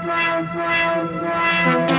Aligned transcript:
¡Gracias! 0.00 1.91